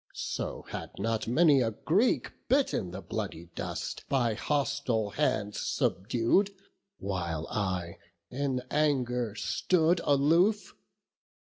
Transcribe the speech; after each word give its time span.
so 0.15 0.63
had 0.69 0.89
not 0.97 1.27
many 1.27 1.61
a 1.61 1.69
Greek 1.69 2.31
Bitten 2.49 2.89
the 2.89 3.03
bloody 3.03 3.51
dust, 3.53 4.03
by 4.09 4.33
hostile 4.33 5.11
hands 5.11 5.59
Subdued, 5.59 6.49
while 6.97 7.45
I 7.51 7.99
in 8.31 8.63
anger 8.71 9.35
stood 9.35 10.01
aloof. 10.03 10.73